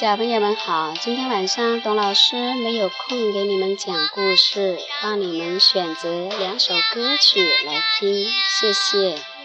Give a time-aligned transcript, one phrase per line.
[0.00, 8.24] 小朋友们好，今天晚上董老师没有空给你们讲故事，帮你们选择两首歌曲来听，
[8.60, 9.37] 谢谢。